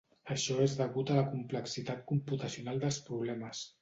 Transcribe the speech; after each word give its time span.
Això 0.35 0.55
és 0.63 0.71
degut 0.79 1.11
a 1.11 1.17
la 1.19 1.25
complexitat 1.33 2.03
computacional 2.13 2.83
dels 2.85 2.99
problemes. 3.11 3.63